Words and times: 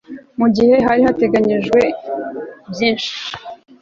mu 0.39 0.47
gihe 0.55 0.75
hari 0.87 1.01
hateganijwe 1.07 1.79
byinshi 2.71 3.11